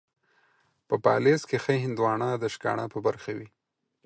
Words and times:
په 0.87 0.95
پاليزه 1.05 1.45
کې 1.49 1.57
ښه 1.63 1.73
هندوانه، 1.85 2.29
د 2.41 2.43
شکاڼه 2.53 2.85
په 2.93 2.99
برخه 3.05 3.31
وي. 3.37 3.47